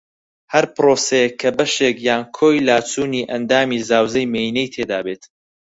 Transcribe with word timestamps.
ھەر 0.53 0.65
پرۆسەیەک 0.75 1.33
کە 1.41 1.49
بەشێک 1.57 1.97
یان 2.07 2.23
کۆی 2.37 2.63
لاچوونی 2.67 3.27
ئەندامی 3.31 3.83
زاوزێی 3.89 4.31
مێینەی 4.33 4.71
تێدا 4.73 4.99
بێت 5.05 5.23